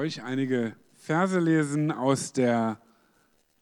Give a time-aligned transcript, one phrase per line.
[0.00, 2.80] euch einige Verse lesen aus der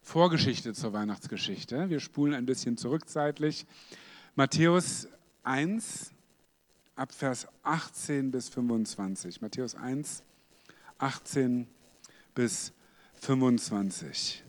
[0.03, 1.91] Vorgeschichte zur Weihnachtsgeschichte.
[1.91, 3.67] Wir spulen ein bisschen zurückzeitlich.
[4.37, 5.09] Matthäus
[5.43, 6.13] 1,
[6.95, 9.41] ab Vers 18 bis 25.
[9.41, 10.23] Matthäus 1,
[10.99, 11.67] 18
[12.37, 12.73] bis
[13.17, 14.45] 25.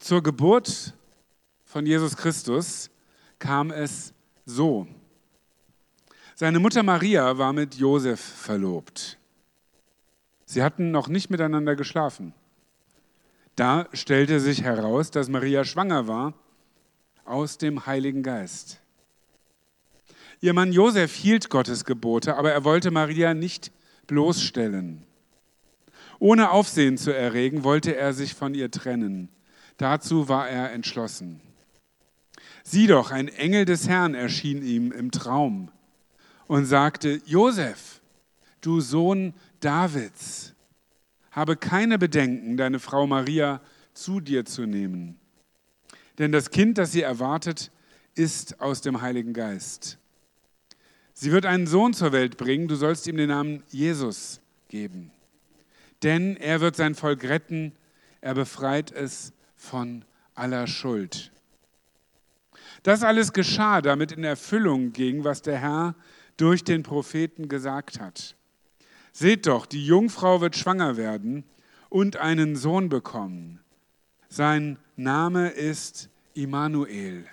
[0.00, 0.94] Zur Geburt
[1.64, 2.90] von Jesus Christus
[3.38, 4.12] kam es
[4.46, 4.88] so.
[6.40, 9.18] Seine Mutter Maria war mit Josef verlobt.
[10.46, 12.32] Sie hatten noch nicht miteinander geschlafen.
[13.56, 16.32] Da stellte sich heraus, dass Maria schwanger war
[17.26, 18.80] aus dem Heiligen Geist.
[20.40, 23.70] Ihr Mann Josef hielt Gottes Gebote, aber er wollte Maria nicht
[24.06, 25.04] bloßstellen.
[26.20, 29.28] Ohne Aufsehen zu erregen, wollte er sich von ihr trennen.
[29.76, 31.42] Dazu war er entschlossen.
[32.64, 35.70] Sieh doch, ein Engel des Herrn erschien ihm im Traum
[36.50, 38.00] und sagte, Josef,
[38.60, 40.52] du Sohn Davids,
[41.30, 43.60] habe keine Bedenken, deine Frau Maria
[43.94, 45.16] zu dir zu nehmen.
[46.18, 47.70] Denn das Kind, das sie erwartet,
[48.16, 49.98] ist aus dem Heiligen Geist.
[51.12, 55.12] Sie wird einen Sohn zur Welt bringen, du sollst ihm den Namen Jesus geben.
[56.02, 57.76] Denn er wird sein Volk retten,
[58.20, 61.30] er befreit es von aller Schuld.
[62.82, 65.94] Das alles geschah, damit in Erfüllung ging, was der Herr
[66.40, 68.36] durch den Propheten gesagt hat.
[69.12, 71.44] Seht doch, die Jungfrau wird schwanger werden
[71.88, 73.60] und einen Sohn bekommen.
[74.28, 77.26] Sein Name ist Immanuel.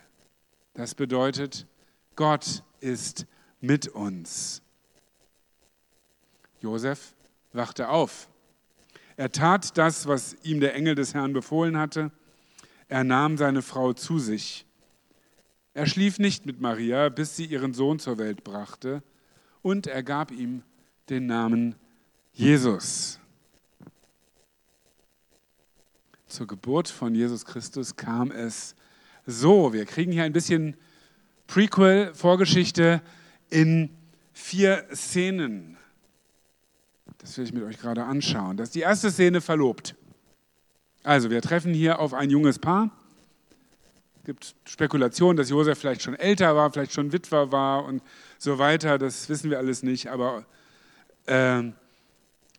[0.73, 1.67] Das bedeutet,
[2.15, 3.25] Gott ist
[3.61, 4.61] mit uns.
[6.59, 7.15] Josef
[7.53, 8.27] wachte auf.
[9.15, 12.11] Er tat das, was ihm der Engel des Herrn befohlen hatte.
[12.87, 14.66] Er nahm seine Frau zu sich
[15.77, 19.03] er schlief nicht mit Maria, bis sie ihren Sohn zur Welt brachte,
[19.61, 20.63] und er gab ihm
[21.07, 21.75] den Namen
[22.33, 23.19] Jesus.
[26.25, 28.73] Zur Geburt von Jesus Christus kam es
[29.27, 29.71] so.
[29.71, 30.75] Wir kriegen hier ein bisschen
[31.45, 33.03] Prequel, Vorgeschichte
[33.51, 33.91] in
[34.33, 35.77] vier Szenen.
[37.19, 38.57] Das will ich mit euch gerade anschauen.
[38.57, 39.93] Das ist die erste Szene verlobt.
[41.03, 42.89] Also, wir treffen hier auf ein junges Paar
[44.27, 48.03] gibt Spekulationen, dass Josef vielleicht schon älter war, vielleicht schon Witwer war und
[48.37, 48.97] so weiter.
[48.97, 50.09] Das wissen wir alles nicht.
[50.09, 50.45] Aber
[51.27, 51.63] äh,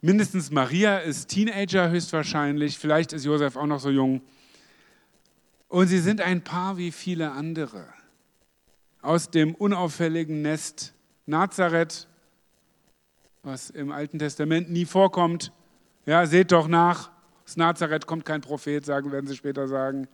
[0.01, 2.79] mindestens Maria ist Teenager höchstwahrscheinlich.
[2.79, 4.23] Vielleicht ist Josef auch noch so jung.
[5.69, 7.85] Und sie sind ein Paar wie viele andere.
[9.03, 10.95] Aus dem unauffälligen Nest
[11.27, 12.09] Nazareth,
[13.43, 15.53] was im Alten Testament nie vorkommt.
[16.07, 17.11] Ja, seht doch nach.
[17.45, 20.09] Aus Nazareth kommt kein Prophet, sagen, werden sie später sagen.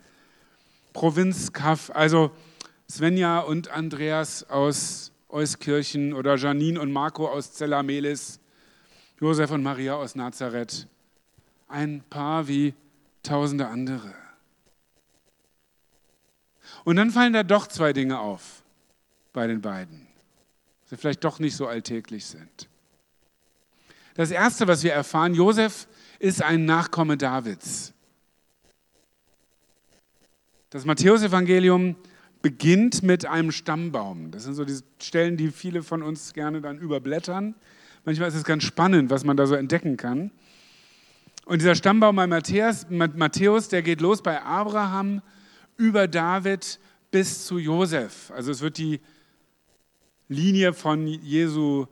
[0.94, 2.30] Provinz Kaff, also
[2.88, 8.40] Svenja und Andreas aus Euskirchen oder Janine und Marco aus Zellamelis,
[9.20, 10.86] Josef und Maria aus Nazareth.
[11.68, 12.74] Ein Paar wie
[13.22, 14.14] tausende andere.
[16.84, 18.62] Und dann fallen da doch zwei Dinge auf
[19.32, 20.06] bei den beiden,
[20.90, 22.68] die vielleicht doch nicht so alltäglich sind.
[24.14, 25.88] Das Erste, was wir erfahren, Josef
[26.20, 27.93] ist ein Nachkomme Davids.
[30.74, 31.94] Das Matthäusevangelium
[32.42, 34.32] beginnt mit einem Stammbaum.
[34.32, 37.54] Das sind so die Stellen, die viele von uns gerne dann überblättern.
[38.04, 40.32] Manchmal ist es ganz spannend, was man da so entdecken kann.
[41.44, 45.22] Und dieser Stammbaum bei Matthäus, Matthäus, der geht los bei Abraham
[45.76, 46.80] über David
[47.12, 48.32] bis zu Josef.
[48.34, 49.00] Also es wird die
[50.26, 51.86] Linie von Jesu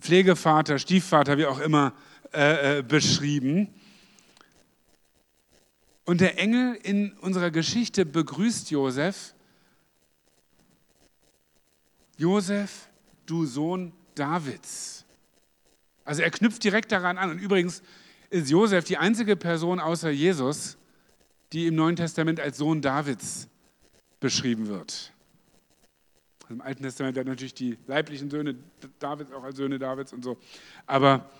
[0.00, 1.94] Pflegevater, Stiefvater, wie auch immer,
[2.32, 3.74] äh, äh beschrieben.
[6.10, 9.32] Und der Engel in unserer Geschichte begrüßt Josef.
[12.16, 12.88] Josef,
[13.26, 15.04] du Sohn Davids.
[16.04, 17.30] Also er knüpft direkt daran an.
[17.30, 17.80] Und übrigens
[18.28, 20.78] ist Josef die einzige Person außer Jesus,
[21.52, 23.46] die im Neuen Testament als Sohn Davids
[24.18, 25.12] beschrieben wird.
[26.48, 28.56] Im Alten Testament hat natürlich die leiblichen Söhne
[28.98, 30.38] Davids auch als Söhne Davids und so.
[30.88, 31.30] Aber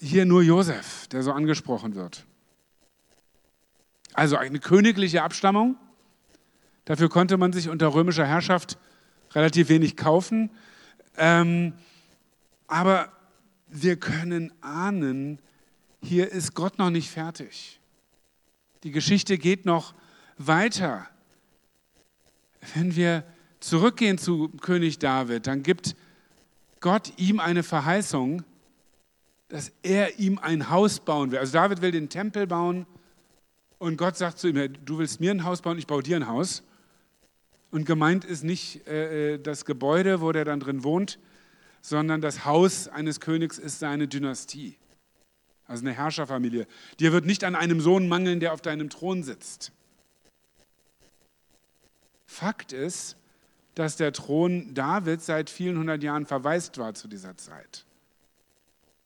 [0.00, 2.24] hier nur Josef, der so angesprochen wird.
[4.14, 5.76] Also eine königliche Abstammung.
[6.84, 8.78] Dafür konnte man sich unter römischer Herrschaft
[9.32, 10.50] relativ wenig kaufen.
[11.16, 11.74] Ähm,
[12.68, 13.12] aber
[13.66, 15.40] wir können ahnen,
[16.00, 17.80] hier ist Gott noch nicht fertig.
[18.84, 19.94] Die Geschichte geht noch
[20.38, 21.08] weiter.
[22.74, 23.24] Wenn wir
[23.58, 25.96] zurückgehen zu König David, dann gibt
[26.80, 28.44] Gott ihm eine Verheißung,
[29.48, 31.38] dass er ihm ein Haus bauen will.
[31.38, 32.86] Also David will den Tempel bauen
[33.84, 36.26] und Gott sagt zu ihm, du willst mir ein Haus bauen, ich baue dir ein
[36.26, 36.62] Haus.
[37.70, 41.18] Und gemeint ist nicht äh, äh, das Gebäude, wo der dann drin wohnt,
[41.82, 44.76] sondern das Haus eines Königs ist seine Dynastie.
[45.66, 46.66] Also eine Herrscherfamilie.
[46.98, 49.70] Dir wird nicht an einem Sohn mangeln, der auf deinem Thron sitzt.
[52.26, 53.16] Fakt ist,
[53.74, 57.84] dass der Thron Davids seit vielen hundert Jahren verwaist war zu dieser Zeit.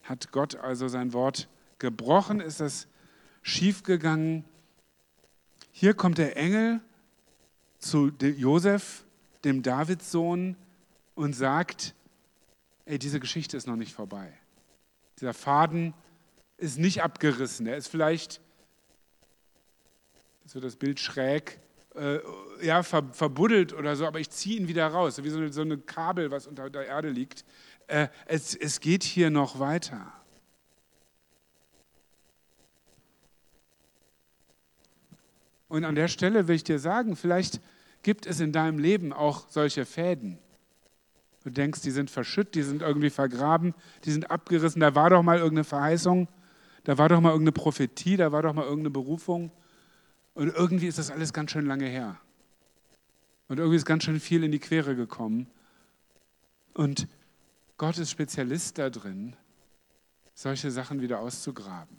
[0.05, 1.49] Hat Gott also sein Wort
[1.81, 2.41] gebrochen?
[2.41, 2.87] Ist das
[3.43, 4.45] schiefgegangen?
[5.81, 6.81] Hier kommt der Engel
[7.79, 9.05] zu Josef,
[9.45, 10.57] dem Davidssohn,
[11.15, 11.95] und sagt,
[12.85, 14.33] ey, diese Geschichte ist noch nicht vorbei.
[15.21, 15.95] Dieser Faden
[16.57, 17.69] ist nicht abgerissen.
[17.69, 18.41] Er ist vielleicht,
[20.47, 21.61] so das Bild schräg,
[21.95, 22.19] äh,
[22.61, 25.61] ja, ver, verbuddelt oder so, aber ich ziehe ihn wieder raus, wie so eine, so
[25.61, 27.45] eine Kabel, was unter der Erde liegt.
[27.87, 30.13] Äh, es, es geht hier noch weiter.
[35.69, 37.61] Und an der Stelle will ich dir sagen, vielleicht
[38.03, 40.39] gibt es in deinem Leben auch solche Fäden.
[41.45, 43.75] Du denkst, die sind verschütt, die sind irgendwie vergraben,
[44.05, 44.81] die sind abgerissen.
[44.81, 46.29] Da war doch mal irgendeine Verheißung,
[46.85, 49.51] da war doch mal irgendeine Prophetie, da war doch mal irgendeine Berufung.
[50.35, 52.19] Und irgendwie ist das alles ganz schön lange her.
[53.49, 55.49] Und irgendwie ist ganz schön viel in die Quere gekommen.
[56.75, 57.09] Und
[57.77, 59.35] Gott ist Spezialist da drin,
[60.35, 61.97] solche Sachen wieder auszugraben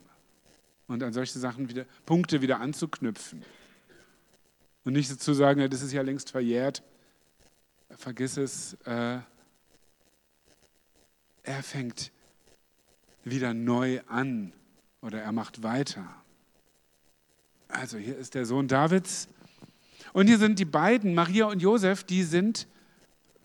[0.88, 3.44] und an solche Sachen wieder, Punkte wieder anzuknüpfen.
[4.89, 6.81] Und nicht zu sagen, das ist ja längst verjährt,
[7.91, 8.74] vergiss es.
[8.86, 9.19] Äh,
[11.44, 12.12] er fängt
[13.24, 14.51] wieder neu an
[15.03, 16.07] oder er macht weiter.
[17.68, 19.27] Also hier ist der Sohn Davids.
[20.12, 22.68] Und hier sind die beiden, Maria und Josef, die sind,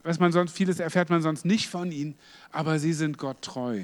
[0.02, 2.16] was man sonst, vieles erfährt man sonst nicht von ihnen,
[2.52, 3.82] aber sie sind Gott treu.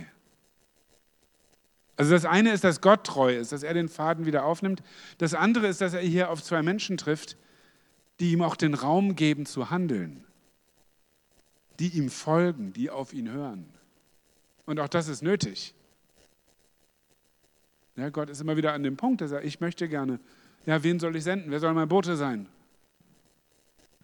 [1.99, 4.83] Also das eine ist, dass Gott treu ist, dass er den Faden wieder aufnimmt.
[5.19, 7.37] Das andere ist, dass er hier auf zwei Menschen trifft,
[8.20, 10.25] die ihm auch den Raum geben zu handeln,
[11.78, 13.67] die ihm folgen, die auf ihn hören.
[14.67, 15.75] Und auch das ist nötig.
[17.96, 20.20] Ja, Gott ist immer wieder an dem Punkt, dass er, ich möchte gerne,
[20.67, 21.50] ja, wen soll ich senden?
[21.50, 22.46] Wer soll mein Bote sein?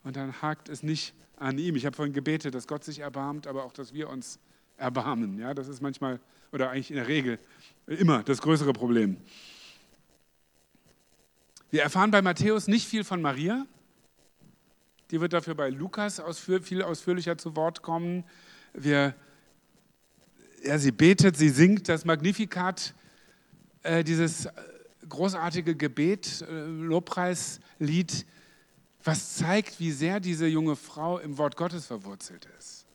[0.03, 1.77] Und dann hakt es nicht an ihm.
[1.77, 4.39] Ich habe vorhin gebetet, dass Gott sich erbarmt, aber auch, dass wir uns
[4.79, 5.39] erbarmen.
[5.39, 6.21] Ja, das ist manchmal,
[6.53, 7.39] oder eigentlich in der Regel,
[7.87, 9.19] immer das größere Problem.
[11.71, 13.67] Wir erfahren bei Matthäus nicht viel von Maria.
[15.11, 18.25] Die wird dafür bei Lukas ausführ, viel ausführlicher zu Wort kommen.
[18.73, 19.15] Wir,
[20.65, 22.95] ja, sie betet, sie singt das Magnificat
[23.83, 24.49] äh, dieses
[25.09, 28.27] großartige Gebet, äh, Lobpreislied,
[29.05, 32.87] was zeigt, wie sehr diese junge Frau im Wort Gottes verwurzelt ist.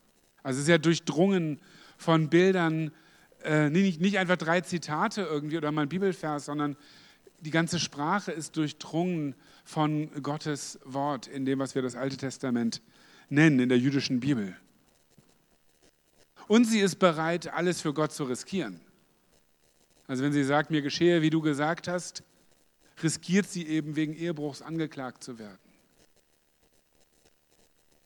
[0.44, 1.62] Also ja durchdrungen
[1.98, 2.92] von Bildern,
[3.44, 6.76] äh, nicht, nicht einfach drei Zitate irgendwie oder mal ein Bibelvers, sondern
[7.42, 12.82] die ganze Sprache ist durchdrungen von Gottes Wort in dem, was wir das Alte Testament
[13.30, 14.56] nennen, in der jüdischen Bibel.
[16.48, 18.80] Und sie ist bereit, alles für Gott zu riskieren.
[20.08, 22.24] Also wenn sie sagt, mir geschehe, wie du gesagt hast,
[23.02, 25.58] riskiert sie eben wegen Ehebruchs angeklagt zu werden.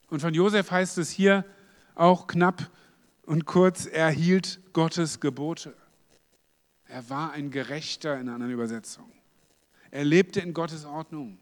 [0.08, 1.44] Und von Josef heißt es hier
[1.94, 2.70] auch knapp
[3.24, 5.74] und kurz, er hielt Gottes Gebote.
[6.86, 9.10] Er war ein Gerechter in einer anderen Übersetzung.
[9.96, 11.38] Er lebte in Gottes Ordnung.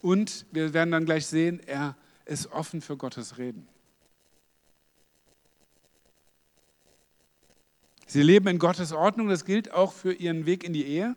[0.00, 1.94] Und wir werden dann gleich sehen, er
[2.24, 3.68] ist offen für Gottes Reden.
[8.06, 11.14] Sie leben in Gottes Ordnung, das gilt auch für ihren Weg in die Ehe.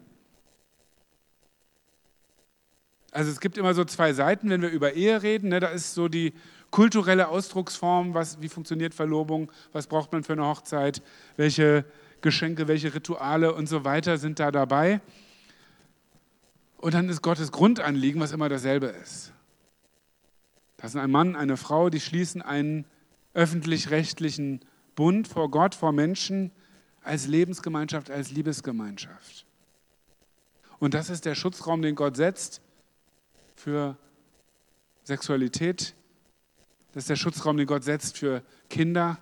[3.12, 5.48] Also es gibt immer so zwei Seiten, wenn wir über Ehe reden.
[5.48, 6.34] Ne, da ist so die
[6.72, 11.02] kulturelle Ausdrucksform, was, wie funktioniert Verlobung, was braucht man für eine Hochzeit,
[11.38, 11.86] welche
[12.22, 15.02] Geschenke, welche Rituale und so weiter sind da dabei.
[16.78, 19.34] Und dann ist Gottes Grundanliegen, was immer dasselbe ist.
[20.78, 22.86] Das sind ein Mann, eine Frau, die schließen einen
[23.34, 24.62] öffentlich-rechtlichen
[24.96, 26.52] Bund vor Gott, vor Menschen,
[27.04, 29.46] als Lebensgemeinschaft, als Liebesgemeinschaft.
[30.80, 32.62] Und das ist der Schutzraum, den Gott setzt
[33.56, 33.98] für
[35.04, 35.94] Sexualität.
[36.94, 39.20] Das ist der Schutzraum, den Gott setzt für Kinder.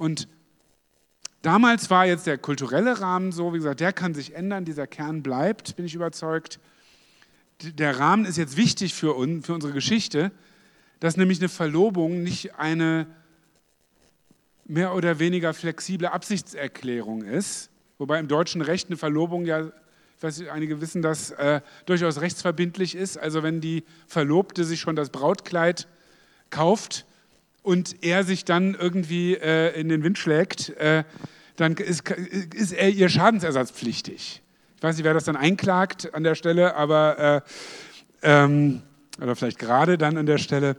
[0.00, 0.28] Und
[1.42, 5.22] damals war jetzt der kulturelle Rahmen so, wie gesagt, der kann sich ändern, dieser Kern
[5.22, 6.58] bleibt, bin ich überzeugt.
[7.60, 10.32] Der Rahmen ist jetzt wichtig für uns, für unsere Geschichte,
[11.00, 13.08] dass nämlich eine Verlobung nicht eine
[14.64, 20.38] mehr oder weniger flexible Absichtserklärung ist, wobei im deutschen Recht eine Verlobung ja, ich weiß
[20.38, 23.18] nicht, einige wissen, dass äh, durchaus rechtsverbindlich ist.
[23.18, 25.88] Also wenn die Verlobte sich schon das Brautkleid
[26.48, 27.04] kauft
[27.70, 31.04] und er sich dann irgendwie äh, in den Wind schlägt, äh,
[31.54, 34.42] dann ist, ist, er ihr schadensersatzpflichtig.
[34.76, 37.44] Ich weiß nicht, wer das dann einklagt an der Stelle, aber
[38.22, 38.82] äh, ähm,
[39.22, 40.76] Oder vielleicht gerade dann an der Stelle.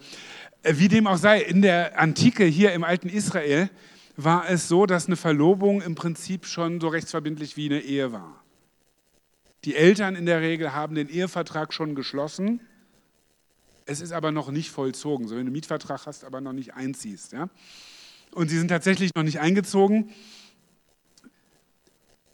[0.64, 3.70] Äh, wie dem auch sei, in der Antike hier im alten Israel
[4.18, 8.44] war es so, dass eine Verlobung im Prinzip schon so rechtsverbindlich wie eine Ehe war.
[9.64, 12.60] Die Eltern in der Regel haben den Ehevertrag schon geschlossen.
[13.92, 15.28] Es ist aber noch nicht vollzogen.
[15.28, 17.34] So, wenn du einen Mietvertrag hast, aber noch nicht einziehst.
[17.34, 17.50] Ja?
[18.34, 20.12] Und sie sind tatsächlich noch nicht eingezogen.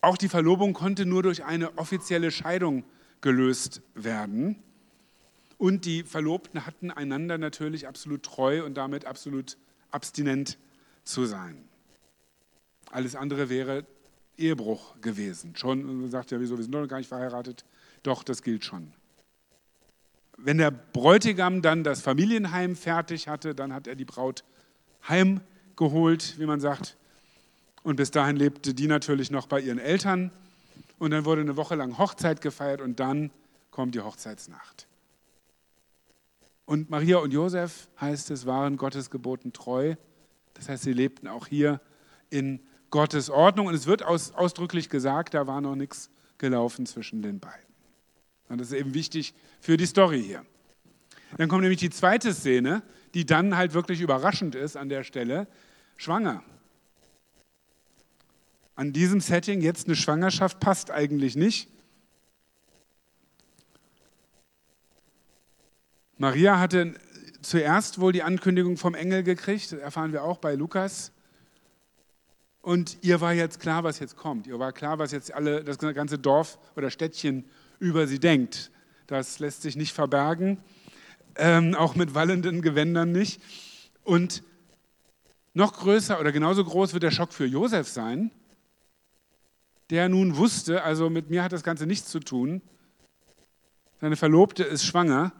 [0.02, 2.84] Auch die Verlobung konnte nur durch eine offizielle Scheidung
[3.22, 4.62] gelöst werden.
[5.58, 9.58] Und die Verlobten hatten einander natürlich absolut treu und damit absolut
[9.90, 10.60] abstinent
[11.04, 11.68] zu sein.
[12.92, 13.88] Alles andere wäre
[14.38, 15.56] Ehebruch gewesen.
[15.56, 17.66] Schon, sagt ja, wieso, wir sind doch gar nicht verheiratet.
[18.04, 18.94] Doch, das gilt schon.
[20.38, 24.44] Wenn der Bräutigam dann das Familienheim fertig hatte, dann hat er die Braut
[25.08, 26.96] heimgeholt, wie man sagt.
[27.84, 30.32] Und bis dahin lebte die natürlich noch bei ihren Eltern.
[31.00, 33.32] Und dann wurde eine Woche lang Hochzeit gefeiert und dann
[33.72, 34.88] kommt die Hochzeitsnacht.
[36.66, 39.96] Und Maria und Josef, heißt es, waren Gottes Geboten treu.
[40.54, 41.80] Das heißt, sie lebten auch hier
[42.30, 43.68] in Gottes Ordnung.
[43.68, 47.67] Und es wird aus, ausdrücklich gesagt, da war noch nichts gelaufen zwischen den beiden.
[48.50, 50.46] Und das ist eben wichtig für die Story hier.
[51.38, 52.82] Dann kommt nämlich die zweite Szene,
[53.14, 55.48] die dann halt wirklich überraschend ist an der Stelle.
[55.98, 56.44] Schwanger.
[58.76, 61.70] An diesem Setting jetzt eine Schwangerschaft passt eigentlich nicht.
[66.18, 66.94] Maria hatte
[67.42, 71.12] zuerst wohl die Ankündigung vom Engel gekriegt, das erfahren wir auch bei Lukas.
[72.62, 74.46] Und ihr war jetzt klar, was jetzt kommt.
[74.48, 77.46] Ihr war klar, was jetzt alle, das ganze Dorf oder Städtchen
[77.80, 78.72] über sie denkt.
[79.08, 80.58] Das lässt sich nicht verbergen,
[81.36, 83.42] ähm, auch mit wallenden Gewändern nicht.
[84.04, 84.44] Und
[85.54, 88.32] noch größer oder genauso groß wird der Schock für Josef sein,
[89.90, 92.62] der nun wusste, also mit mir hat das Ganze nichts zu tun.
[94.00, 95.32] Seine Verlobte ist schwanger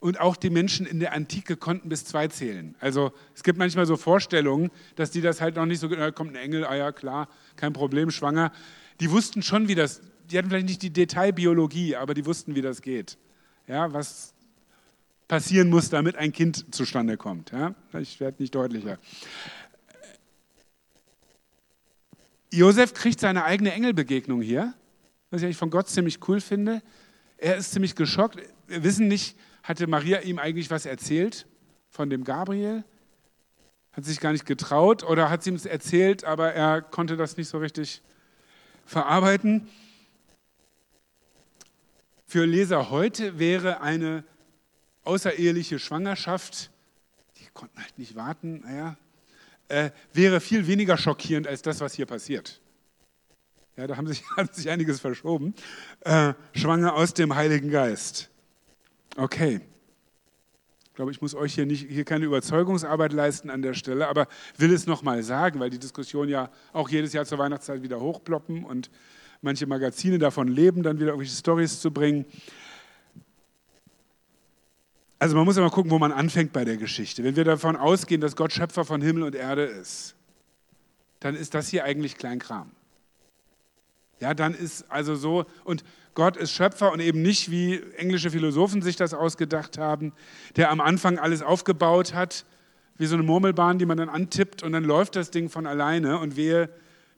[0.00, 2.74] und auch die Menschen in der Antike konnten bis zwei zählen.
[2.80, 6.30] Also es gibt manchmal so Vorstellungen, dass die das halt noch nicht so, da kommt
[6.30, 8.52] ein Engel, ah ja klar, kein Problem, schwanger.
[9.00, 10.00] Die wussten schon, wie das,
[10.32, 13.18] die hatten vielleicht nicht die Detailbiologie, aber die wussten, wie das geht.
[13.66, 14.32] Ja, was
[15.28, 17.52] passieren muss, damit ein Kind zustande kommt.
[17.52, 18.98] Ja, ich werde nicht deutlicher.
[22.50, 24.74] Josef kriegt seine eigene Engelbegegnung hier,
[25.30, 26.82] was ich eigentlich von Gott ziemlich cool finde.
[27.38, 28.38] Er ist ziemlich geschockt.
[28.66, 31.46] Wir wissen nicht, hatte Maria ihm eigentlich was erzählt
[31.88, 32.84] von dem Gabriel?
[33.92, 37.36] Hat sich gar nicht getraut oder hat sie ihm es erzählt, aber er konnte das
[37.36, 38.02] nicht so richtig
[38.84, 39.68] verarbeiten?
[42.32, 44.24] Für Leser heute wäre eine
[45.04, 46.70] außereheliche Schwangerschaft,
[47.36, 48.96] die konnten halt nicht warten, naja,
[49.68, 52.62] äh, wäre viel weniger schockierend als das, was hier passiert.
[53.76, 55.54] Ja, da haben sich, hat sich einiges verschoben.
[56.00, 58.30] Äh, schwanger aus dem Heiligen Geist.
[59.18, 59.60] Okay.
[60.86, 64.26] Ich glaube, ich muss euch hier, nicht, hier keine Überzeugungsarbeit leisten an der Stelle, aber
[64.56, 68.64] will es nochmal sagen, weil die Diskussion ja auch jedes Jahr zur Weihnachtszeit wieder hochploppen
[68.64, 68.88] und
[69.42, 72.24] manche Magazine davon leben, dann wieder irgendwelche Stories zu bringen.
[75.18, 77.22] Also man muss immer gucken, wo man anfängt bei der Geschichte.
[77.22, 80.14] Wenn wir davon ausgehen, dass Gott Schöpfer von Himmel und Erde ist,
[81.20, 82.70] dann ist das hier eigentlich Kleinkram.
[84.18, 85.84] Ja, dann ist also so, und
[86.14, 90.12] Gott ist Schöpfer und eben nicht, wie englische Philosophen sich das ausgedacht haben,
[90.56, 92.44] der am Anfang alles aufgebaut hat,
[92.98, 96.18] wie so eine Murmelbahn, die man dann antippt und dann läuft das Ding von alleine
[96.18, 96.68] und wehe,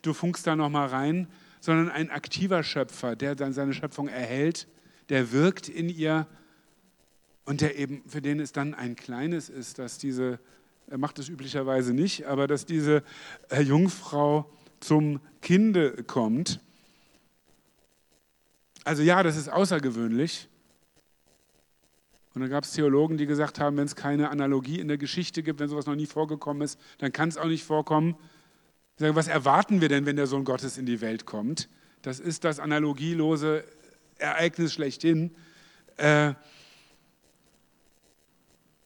[0.03, 1.29] du funkst da nochmal rein,
[1.65, 4.69] sondern ein aktiver Schöpfer, der dann seine Schöpfung erhält,
[5.09, 6.27] der wirkt in ihr
[7.47, 10.39] und der eben, für den es dann ein kleines ist, dass diese,
[10.89, 13.03] er macht es üblicherweise nicht, aber dass diese
[13.49, 14.45] äh, Jungfrau
[14.81, 16.61] zum Kinde kommt.
[18.85, 20.49] Also ja, das ist außergewöhnlich.
[22.35, 25.43] Und dann gab es Theologen, die gesagt haben, wenn es keine Analogie in der Geschichte
[25.43, 28.17] gibt, wenn sowas noch nie vorgekommen ist, dann kann es auch nicht vorkommen.
[28.97, 31.69] Sagen, was erwarten wir denn, wenn der Sohn Gottes in die Welt kommt?
[32.03, 33.65] Das ist das analogielose
[34.19, 35.35] Ereignis schlechthin.
[35.97, 36.35] Äh,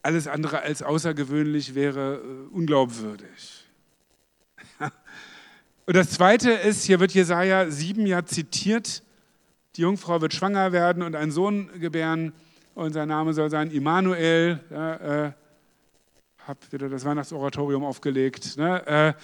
[0.02, 3.66] alles andere als außergewöhnlich wäre äh, unglaubwürdig.
[5.86, 9.02] Und das Zweite ist, hier wird Jesaja 7 ja zitiert,
[9.76, 12.32] die Jungfrau wird schwanger werden und einen Sohn gebären
[12.74, 14.60] und sein Name soll sein Immanuel.
[14.70, 15.32] Ja, äh,
[16.38, 18.56] habe wieder das Weihnachtsoratorium aufgelegt.
[18.56, 18.86] Ne?
[18.86, 19.14] Äh,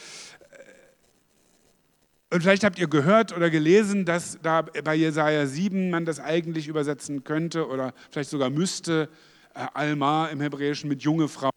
[2.35, 6.67] und vielleicht habt ihr gehört oder gelesen, dass da bei Jesaja 7 man das eigentlich
[6.67, 9.09] übersetzen könnte oder vielleicht sogar müsste,
[9.55, 11.53] äh, Alma im Hebräischen mit junge Frau.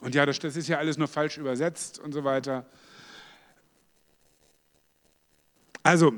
[0.00, 2.64] Und ja, das, das ist ja alles nur falsch übersetzt und so weiter.
[5.82, 6.14] Also,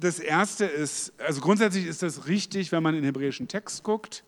[0.00, 4.24] das erste ist, also grundsätzlich ist das richtig, wenn man in den hebräischen Text guckt.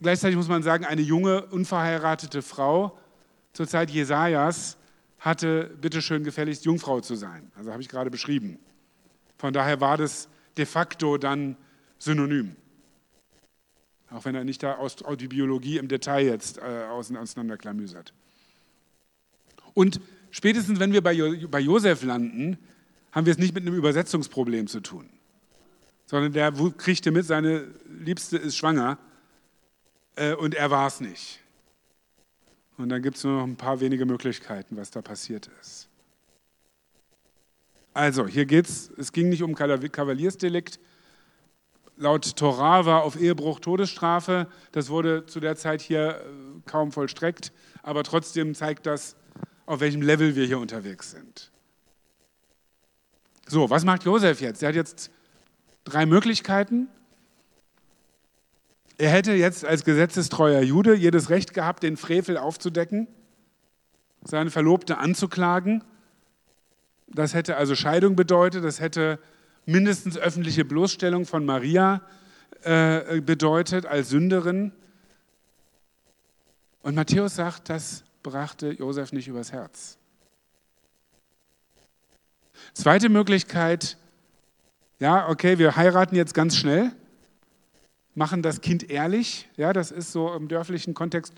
[0.00, 2.98] Gleichzeitig muss man sagen, eine junge, unverheiratete Frau
[3.52, 4.77] zur Zeit Jesajas
[5.18, 7.50] hatte bitteschön gefälligst Jungfrau zu sein.
[7.56, 8.58] Also habe ich gerade beschrieben.
[9.36, 11.56] Von daher war das de facto dann
[11.98, 12.56] synonym.
[14.10, 18.14] Auch wenn er nicht da aus die Biologie im Detail jetzt äh, auseinanderklamüsert.
[19.74, 22.58] Und spätestens, wenn wir bei, jo bei Josef landen,
[23.12, 25.08] haben wir es nicht mit einem Übersetzungsproblem zu tun,
[26.06, 28.98] sondern der kriegte mit, seine Liebste ist schwanger
[30.16, 31.40] äh, und er war es nicht.
[32.78, 35.88] Und dann gibt es nur noch ein paar wenige Möglichkeiten, was da passiert ist.
[37.92, 40.78] Also, hier geht's, es ging nicht um Kavaliersdelikt.
[41.96, 44.46] Laut Torah war auf Ehebruch Todesstrafe.
[44.70, 49.16] Das wurde zu der Zeit hier äh, kaum vollstreckt, aber trotzdem zeigt das,
[49.66, 51.50] auf welchem Level wir hier unterwegs sind.
[53.48, 54.62] So, was macht Josef jetzt?
[54.62, 55.10] Er hat jetzt
[55.82, 56.86] drei Möglichkeiten.
[59.00, 63.06] Er hätte jetzt als gesetzestreuer Jude jedes Recht gehabt, den Frevel aufzudecken,
[64.24, 65.84] seine Verlobte anzuklagen.
[67.06, 69.20] Das hätte also Scheidung bedeutet, das hätte
[69.66, 72.02] mindestens öffentliche Bloßstellung von Maria
[72.62, 74.72] äh, bedeutet als Sünderin.
[76.82, 79.96] Und Matthäus sagt, das brachte Josef nicht übers Herz.
[82.72, 83.96] Zweite Möglichkeit,
[84.98, 86.90] ja, okay, wir heiraten jetzt ganz schnell
[88.18, 89.48] machen das Kind ehrlich.
[89.56, 91.34] Ja, das ist so im dörflichen Kontext,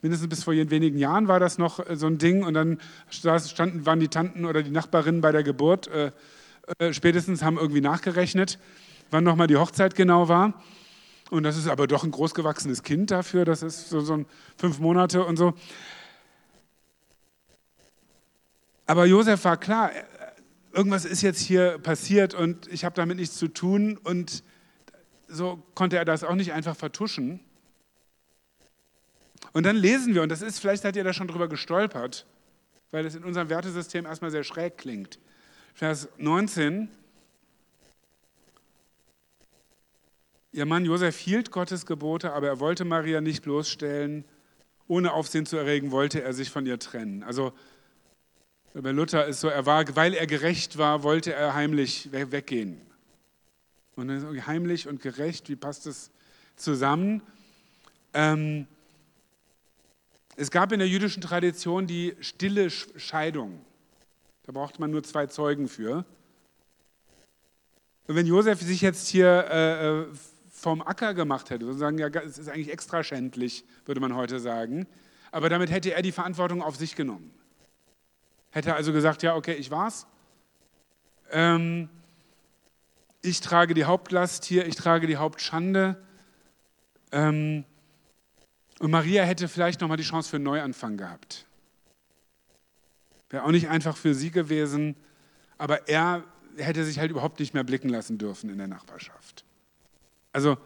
[0.00, 2.42] mindestens bis vor wenigen Jahren war das noch äh, so ein Ding.
[2.42, 6.10] Und dann standen, waren die Tanten oder die Nachbarinnen bei der Geburt, äh,
[6.78, 8.58] äh, spätestens haben irgendwie nachgerechnet,
[9.10, 10.62] wann nochmal die Hochzeit genau war.
[11.30, 14.26] Und das ist aber doch ein großgewachsenes Kind dafür, das ist so, so ein
[14.56, 15.52] fünf Monate und so.
[18.86, 20.04] Aber Josef war klar, äh,
[20.72, 24.42] irgendwas ist jetzt hier passiert und ich habe damit nichts zu tun und
[25.34, 27.40] so konnte er das auch nicht einfach vertuschen.
[29.52, 32.26] Und dann lesen wir, und das ist, vielleicht seid ihr da schon drüber gestolpert,
[32.90, 35.18] weil es in unserem Wertesystem erstmal sehr schräg klingt.
[35.74, 36.88] Vers 19.
[40.52, 44.24] Ihr Mann Josef hielt Gottes Gebote, aber er wollte Maria nicht bloßstellen.
[44.86, 47.24] Ohne Aufsehen zu erregen, wollte er sich von ihr trennen.
[47.24, 47.52] Also
[48.74, 52.80] bei Luther ist so, er war, weil er gerecht war, wollte er heimlich weggehen.
[53.96, 56.10] Und dann heimlich und gerecht, wie passt das
[56.56, 57.22] zusammen?
[58.12, 58.66] Ähm,
[60.36, 63.64] es gab in der jüdischen Tradition die stille Scheidung.
[64.44, 66.04] Da braucht man nur zwei Zeugen für.
[68.06, 70.06] Und wenn Josef sich jetzt hier äh, äh
[70.64, 74.86] vom Acker gemacht hätte, sozusagen, ja, es ist eigentlich extra schändlich, würde man heute sagen,
[75.30, 77.34] aber damit hätte er die Verantwortung auf sich genommen.
[78.50, 80.06] Hätte also gesagt, ja, okay, ich war's.
[81.30, 81.90] Ähm,
[83.24, 85.96] ich trage die Hauptlast hier, ich trage die Hauptschande.
[87.10, 87.64] Ähm,
[88.80, 91.46] und Maria hätte vielleicht nochmal die Chance für einen Neuanfang gehabt.
[93.30, 94.94] Wäre auch nicht einfach für sie gewesen,
[95.56, 96.24] aber er
[96.58, 99.44] hätte sich halt überhaupt nicht mehr blicken lassen dürfen in der Nachbarschaft.
[100.32, 100.58] Also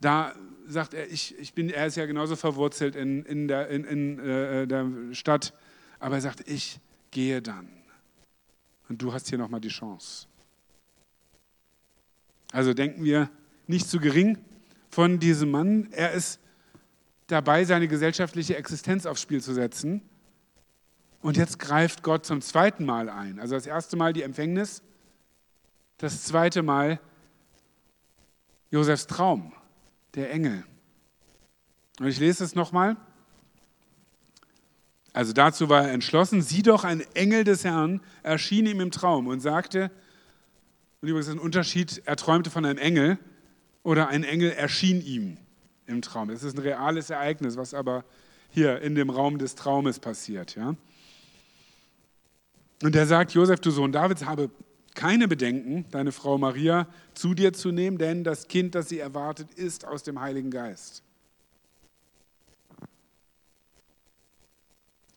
[0.00, 0.34] da
[0.66, 4.18] sagt er, ich, ich bin, er ist ja genauso verwurzelt in, in, der, in, in
[4.18, 5.54] äh, der Stadt,
[6.00, 7.68] aber er sagt, ich gehe dann.
[8.88, 10.26] Und du hast hier nochmal die Chance.
[12.52, 13.30] Also denken wir
[13.66, 14.38] nicht zu gering
[14.90, 15.88] von diesem Mann.
[15.92, 16.40] Er ist
[17.26, 20.02] dabei, seine gesellschaftliche Existenz aufs Spiel zu setzen.
[21.20, 23.38] Und jetzt greift Gott zum zweiten Mal ein.
[23.40, 24.82] Also das erste Mal die Empfängnis,
[25.98, 27.00] das zweite Mal
[28.70, 29.52] Josefs Traum,
[30.14, 30.64] der Engel.
[31.98, 32.96] Und ich lese es nochmal.
[35.12, 36.42] Also dazu war er entschlossen.
[36.42, 39.90] Sieh doch, ein Engel des Herrn erschien ihm im Traum und sagte,
[41.00, 43.18] und übrigens ein Unterschied, er träumte von einem Engel
[43.82, 45.38] oder ein Engel erschien ihm
[45.86, 46.28] im Traum.
[46.28, 48.04] Das ist ein reales Ereignis, was aber
[48.50, 50.56] hier in dem Raum des Traumes passiert.
[50.56, 50.74] Ja?
[52.82, 54.50] Und er sagt, Josef, du Sohn Davids, habe
[54.94, 59.54] keine Bedenken, deine Frau Maria zu dir zu nehmen, denn das Kind, das sie erwartet,
[59.54, 61.04] ist aus dem Heiligen Geist.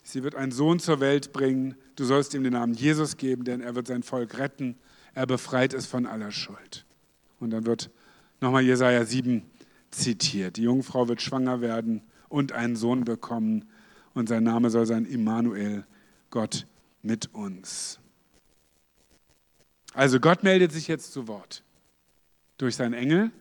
[0.04, 3.62] Sie wird einen Sohn zur Welt bringen, du sollst ihm den Namen Jesus geben, denn
[3.62, 4.78] er wird sein Volk retten
[5.14, 6.86] er befreit es von aller Schuld.
[7.40, 7.90] Und dann wird
[8.40, 9.44] nochmal Jesaja 7
[9.92, 10.58] zitiert.
[10.58, 13.66] Die Jungfrau wird schwanger werden und einen Sohn bekommen
[14.14, 15.86] und sein Name soll sein Immanuel,
[16.30, 16.66] Gott
[17.02, 18.00] mit uns.
[19.94, 21.64] Also Gott meldet sich jetzt zu Wort
[22.58, 23.32] durch seinen Engel.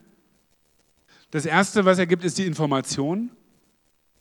[1.29, 3.31] Das Erste, was er gibt, ist die Information.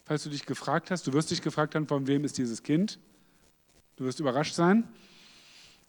[0.05, 3.01] Falls du dich gefragt hast, du wirst dich gefragt haben, von wem ist dieses Kind.
[3.97, 4.89] Du wirst überrascht sein.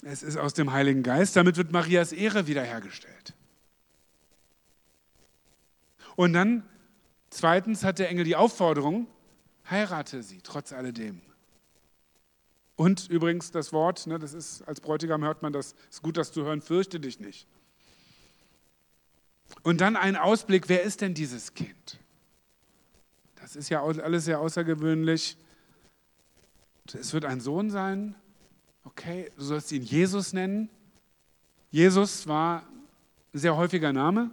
[0.01, 1.35] Es ist aus dem Heiligen Geist.
[1.35, 3.33] Damit wird Marias Ehre wiederhergestellt.
[6.15, 6.63] Und dann,
[7.29, 9.07] zweitens, hat der Engel die Aufforderung,
[9.69, 11.21] heirate sie, trotz alledem.
[12.75, 16.31] Und übrigens das Wort, ne, das ist, als Bräutigam hört man das, ist gut, das
[16.31, 17.47] zu hören, fürchte dich nicht.
[19.63, 21.99] Und dann ein Ausblick, wer ist denn dieses Kind?
[23.35, 25.37] Das ist ja alles sehr außergewöhnlich.
[26.93, 28.15] Es wird ein Sohn sein.
[28.83, 30.69] Okay, du sollst ihn Jesus nennen.
[31.69, 32.63] Jesus war
[33.33, 34.31] ein sehr häufiger Name.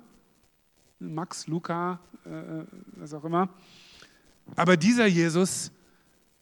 [0.99, 2.65] Max, Luca, äh,
[2.97, 3.49] was auch immer.
[4.57, 5.71] Aber dieser Jesus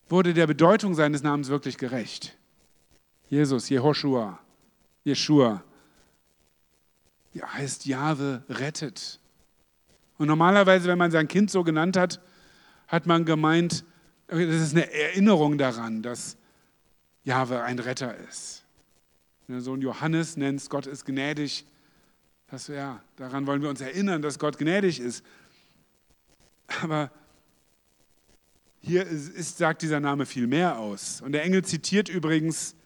[0.08, 2.36] wurde der Bedeutung seines Namens wirklich gerecht.
[3.28, 4.38] Jesus, Jehoshua,
[5.04, 5.62] Jeshua,
[7.34, 9.20] ja, heißt Jahwe rettet.
[10.16, 12.20] Und normalerweise, wenn man sein Kind so genannt hat,
[12.88, 13.84] hat man gemeint,
[14.28, 16.36] das ist eine Erinnerung daran, dass
[17.26, 18.62] Jahwe ein Retter ist.
[19.48, 21.66] Der Sohn Johannes nennt Gott ist gnädig.
[22.48, 25.24] Das, ja, daran wollen wir uns erinnern, dass Gott gnädig ist.
[26.82, 27.10] Aber
[28.80, 31.20] hier ist, sagt dieser Name viel mehr aus.
[31.20, 32.76] Und der Engel zitiert übrigens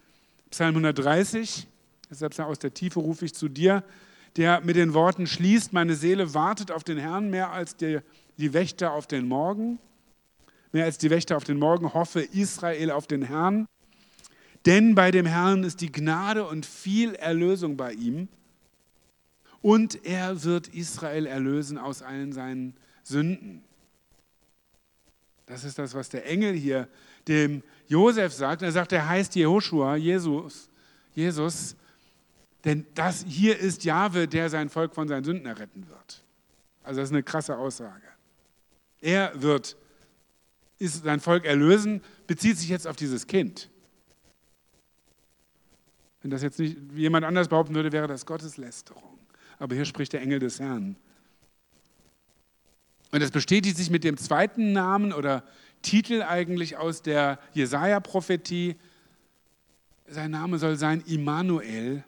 [0.49, 1.69] Psalm 130,
[2.09, 3.85] deshalb aus der Tiefe rufe ich zu dir,
[4.37, 8.01] der mit den Worten schließt, meine Seele wartet auf den Herrn mehr als die,
[8.39, 9.79] die Wächter auf den Morgen.
[10.73, 13.67] Mehr als die Wächter auf den Morgen hoffe Israel auf den Herrn.
[14.67, 18.29] Denn bei dem Herrn ist die Gnade und viel Erlösung bei ihm.
[19.63, 23.63] Und er wird Israel erlösen aus allen seinen Sünden.
[25.47, 26.89] Das ist das, was der Engel hier
[27.27, 28.63] dem Josef sagt.
[28.63, 30.71] Er sagt, er heißt Jehoshua, Jesus,
[31.15, 31.77] Jesus,
[32.65, 36.23] denn das hier ist Jahwe, der sein Volk von seinen Sünden erretten wird.
[36.83, 38.07] Also das ist eine krasse Aussage.
[39.01, 39.77] Er wird
[40.79, 43.71] sein Volk erlösen, bezieht sich jetzt auf dieses Kind.
[46.23, 49.19] Wenn das jetzt nicht jemand anders behaupten würde, wäre das Gotteslästerung.
[49.59, 50.97] Aber hier spricht der Engel des Herrn.
[53.13, 55.45] Und das bestätigt sich mit dem zweiten Namen oder
[55.83, 58.77] Titel eigentlich aus der Jesaja-Prophetie.
[60.07, 62.05] Sein Name soll sein Immanuel,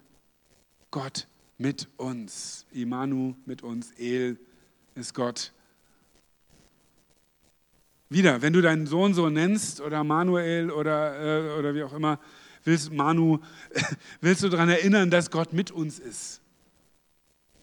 [0.90, 1.26] Gott
[1.58, 2.66] mit uns.
[2.72, 4.38] Imanu mit uns, El
[4.94, 5.52] ist Gott.
[8.10, 12.18] Wieder, wenn du deinen Sohn so nennst oder Manuel oder, äh, oder wie auch immer,
[12.64, 13.38] willst Manu,
[14.20, 16.40] willst du daran erinnern, dass Gott mit uns ist.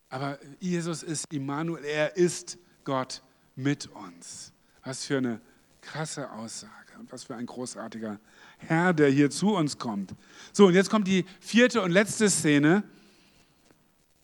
[0.09, 3.21] Aber Jesus ist Immanuel, er ist Gott
[3.55, 4.51] mit uns.
[4.83, 5.39] Was für eine
[5.81, 8.19] krasse Aussage und was für ein großartiger
[8.57, 10.15] Herr, der hier zu uns kommt.
[10.51, 12.83] So, und jetzt kommt die vierte und letzte Szene.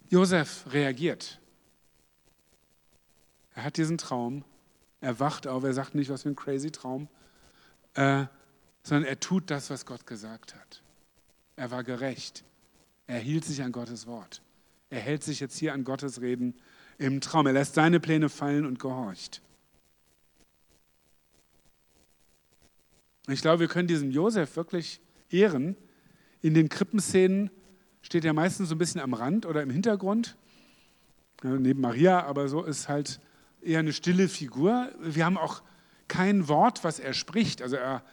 [0.09, 1.39] Josef reagiert.
[3.53, 4.43] Er hat diesen Traum,
[5.01, 7.07] er wacht auf, er sagt nicht, was für ein crazy Traum,
[7.93, 8.25] äh,
[8.85, 10.83] sondern er tut das, was Gott gesagt hat.
[11.55, 12.43] Er war gerecht.
[13.07, 14.43] Er hielt sich an Gottes Wort.
[14.91, 16.53] Er hält sich jetzt hier an Gottes Reden
[16.99, 17.47] im Traum.
[17.47, 19.41] Er lässt seine Pläne fallen und gehorcht.
[23.27, 25.75] Ich glaube, wir können diesen Josef wirklich ehren.
[26.43, 27.49] In den Krippenszenen
[28.03, 30.37] steht er meistens so ein bisschen am Rand oder im Hintergrund,
[31.41, 33.19] neben Maria, aber so ist halt
[33.63, 34.91] eher eine stille Figur.
[35.01, 35.63] Wir haben auch
[36.07, 37.63] kein Wort, was er spricht.
[37.63, 38.03] Also er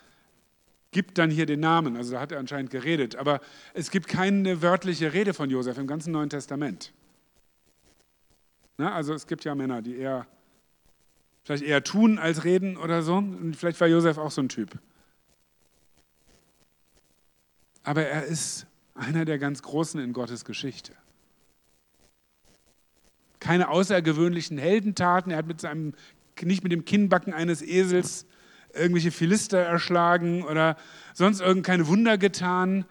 [0.93, 3.41] gibt dann hier den Namen, also da hat er anscheinend geredet, aber
[3.75, 6.93] es gibt keine wörtliche Rede von Josef im ganzen Neuen Testament.
[8.79, 10.27] Na, also es gibt ja Männer, die eher
[11.45, 13.17] vielleicht eher tun als reden oder so.
[13.17, 14.79] Und vielleicht war Josef auch so ein Typ.
[17.83, 20.93] Aber er ist einer der ganz Großen in Gottes Geschichte.
[23.41, 25.33] Keine außergewöhnlichen Heldentaten.
[25.33, 25.95] Er hat mit seinem,
[26.41, 28.27] nicht mit dem Kinnbacken eines Esels
[28.75, 30.77] irgendwelche Philister erschlagen oder
[31.15, 32.85] sonst irgendeine Wunder getan.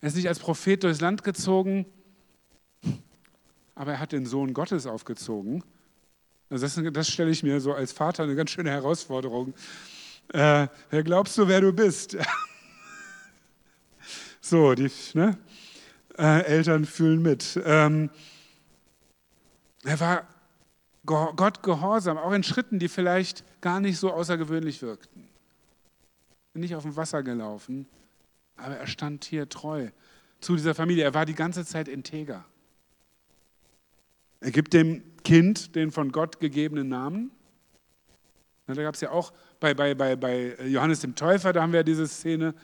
[0.00, 1.86] Er ist nicht als Prophet durchs Land gezogen,
[3.74, 5.64] aber er hat den Sohn Gottes aufgezogen.
[6.50, 9.54] Also das, das stelle ich mir so als Vater eine ganz schöne Herausforderung.
[10.32, 12.16] Äh, wer glaubst du, wer du bist?
[14.46, 15.38] So, die ne?
[16.18, 17.58] äh, Eltern fühlen mit.
[17.64, 18.10] Ähm,
[19.84, 20.28] er war
[21.06, 25.28] Gott gehorsam, auch in Schritten, die vielleicht gar nicht so außergewöhnlich wirkten.
[26.54, 27.86] Nicht auf dem Wasser gelaufen,
[28.56, 29.88] aber er stand hier treu
[30.40, 31.04] zu dieser Familie.
[31.04, 32.44] Er war die ganze Zeit integer.
[34.40, 37.30] Er gibt dem Kind den von Gott gegebenen Namen.
[38.66, 41.80] Da gab es ja auch bei, bei, bei, bei Johannes dem Täufer, da haben wir
[41.80, 42.54] ja diese Szene,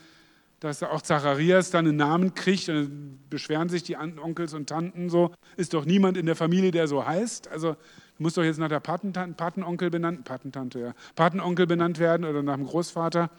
[0.61, 5.09] dass auch Zacharias dann einen Namen kriegt und dann beschweren sich die Onkels und Tanten
[5.09, 7.48] so, ist doch niemand in der Familie, der so heißt.
[7.48, 7.76] Also
[8.20, 12.56] muss doch jetzt nach der Patentante, Patenonkel benannt, Patentante, ja, Patenonkel benannt werden oder nach
[12.56, 13.30] dem Großvater.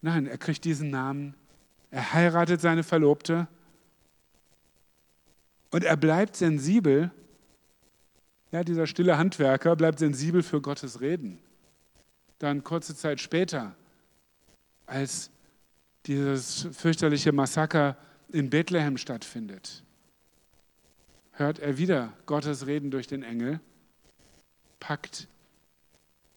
[0.00, 1.34] Nein, er kriegt diesen Namen
[1.90, 3.46] Er heiratet seine Verlobte
[5.70, 7.10] und er bleibt sensibel.
[8.50, 11.38] Ja, dieser stille Handwerker bleibt sensibel für Gottes Reden.
[12.38, 13.74] Dann kurze Zeit später,
[14.86, 15.30] als
[16.06, 17.96] dieses fürchterliche Massaker
[18.32, 19.84] in Bethlehem stattfindet,
[21.32, 23.60] hört er wieder Gottes Reden durch den Engel,
[24.80, 25.28] packt.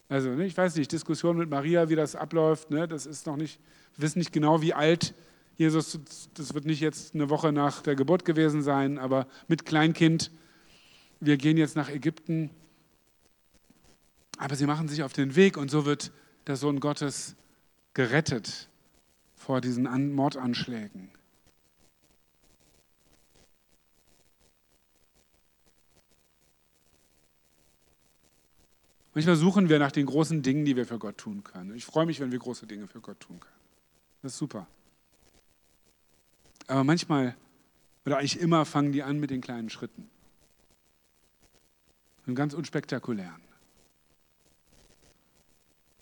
[0.07, 3.37] Also, ne, ich weiß nicht, Diskussion mit Maria, wie das abläuft, ne, das ist noch
[3.37, 3.59] nicht,
[3.95, 5.13] wir wissen nicht genau, wie alt
[5.57, 5.99] Jesus,
[6.33, 10.31] das wird nicht jetzt eine Woche nach der Geburt gewesen sein, aber mit Kleinkind,
[11.19, 12.49] wir gehen jetzt nach Ägypten.
[14.37, 16.11] Aber sie machen sich auf den Weg und so wird
[16.45, 17.35] der Sohn Gottes
[17.93, 18.69] gerettet
[19.33, 21.09] vor diesen Mordanschlägen.
[29.15, 31.73] Manchmal suchen wir nach den großen Dingen, die wir für Gott tun können.
[31.73, 33.55] Ich freue mich, wenn wir große Dinge für Gott tun können.
[34.21, 34.67] Das ist super.
[36.67, 37.33] Aber manchmal,
[38.05, 40.09] oder eigentlich immer, fangen die an mit den kleinen Schritten.
[42.27, 43.41] Und ganz unspektakulären.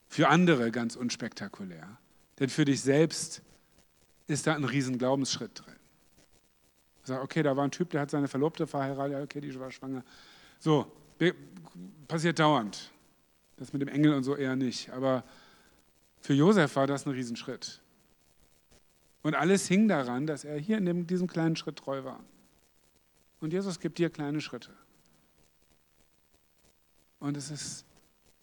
[0.08, 2.00] Für andere ganz unspektakulär.
[2.40, 3.44] Denn für dich selbst
[4.26, 5.76] ist da ein riesen Glaubensschritt drin.
[7.04, 10.04] Sag, okay, da war ein Typ, der hat seine Verlobte verheiratet, okay, die war schwanger.
[10.58, 10.92] So,
[12.08, 12.93] passiert dauernd.
[13.58, 14.90] Das mit dem Engel und so eher nicht.
[14.92, 15.24] Aber
[16.22, 17.82] für Josef war das ein Riesenschritt.
[19.22, 22.20] Und alles hing daran, dass er hier in dem, diesem kleinen Schritt treu war.
[23.40, 24.72] Und Jesus gibt dir kleine Schritte.
[27.20, 27.86] Und es ist,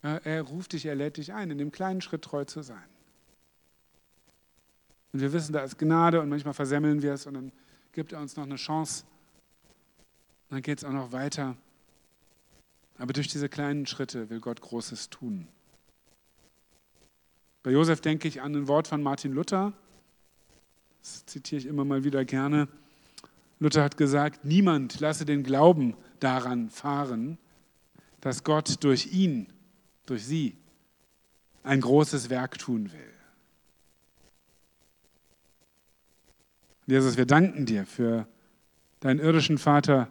[0.02, 2.82] er ruft dich, er lädt dich ein, in dem kleinen Schritt treu zu sein.
[5.12, 7.52] Und wir wissen, da ist Gnade und manchmal versemmeln wir es und dann
[7.92, 9.04] gibt er uns noch eine Chance.
[10.48, 11.56] Und dann geht es auch noch weiter.
[13.00, 15.48] Aber durch diese kleinen Schritte will Gott Großes tun.
[17.62, 19.72] Bei Josef denke ich an ein Wort von Martin Luther,
[21.00, 22.68] das zitiere ich immer mal wieder gerne.
[23.58, 27.38] Luther hat gesagt, niemand lasse den Glauben daran fahren,
[28.20, 29.50] dass Gott durch ihn,
[30.04, 30.58] durch sie,
[31.62, 33.14] ein großes Werk tun will.
[36.86, 38.28] Jesus, wir danken dir für
[39.00, 40.10] deinen irdischen Vater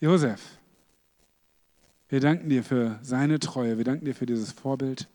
[0.00, 0.59] Josef.
[2.10, 3.78] Wir danken dir für seine Treue.
[3.78, 5.08] Wir danken dir für dieses Vorbild.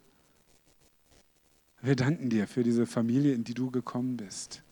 [1.82, 4.64] Wir danken dir für diese Familie, in die du gekommen bist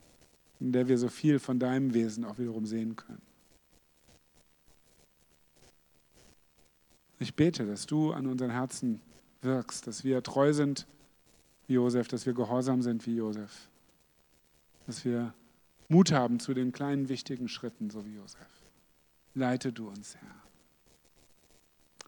[0.60, 3.22] in der wir so viel von deinem Wesen auch wiederum sehen können.
[7.18, 9.00] Ich bete, dass du an unseren Herzen
[9.42, 10.86] wirkst, dass wir treu sind
[11.66, 13.68] wie Josef, dass wir gehorsam sind wie Josef,
[14.86, 15.34] dass wir
[15.88, 18.48] Mut haben zu den kleinen wichtigen Schritten, so wie Josef.
[19.34, 20.43] Leite du uns, Herr.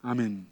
[0.07, 0.47] Amen.